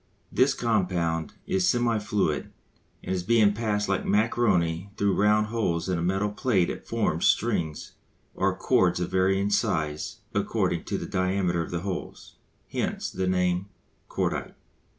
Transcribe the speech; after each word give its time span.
This 0.31 0.55
compound 0.55 1.33
is 1.45 1.67
semi 1.69 1.99
fluid, 1.99 2.51
and 3.03 3.27
being 3.27 3.53
passed 3.53 3.87
like 3.87 4.03
macaroni 4.03 4.89
through 4.97 5.13
round 5.15 5.45
holes 5.53 5.87
in 5.87 5.99
a 5.99 6.01
metal 6.01 6.31
plate 6.31 6.71
it 6.71 6.87
forms 6.87 7.27
strings 7.27 7.91
or 8.33 8.57
cords 8.57 8.99
of 8.99 9.11
varying 9.11 9.51
size 9.51 10.21
according 10.33 10.85
to 10.85 10.97
the 10.97 11.05
diameter 11.05 11.61
of 11.61 11.69
the 11.69 11.81
holes. 11.81 12.37
Hence 12.71 13.11
the 13.11 13.27
name, 13.27 13.67
cordite. 14.09 14.55